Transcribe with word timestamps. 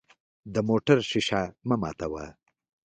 د 0.53 0.55
موټر 0.67 0.97
شیشه 1.09 1.41
مه 1.67 1.75
ماتوه. 1.81 2.25